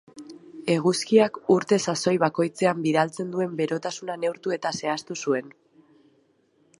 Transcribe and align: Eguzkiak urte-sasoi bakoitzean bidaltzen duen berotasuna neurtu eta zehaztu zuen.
Eguzkiak 0.75 1.35
urte-sasoi 1.55 2.13
bakoitzean 2.23 2.81
bidaltzen 2.87 3.29
duen 3.35 3.53
berotasuna 3.61 4.15
neurtu 4.23 4.57
eta 4.57 4.73
zehaztu 4.81 5.19
zuen. 5.27 5.55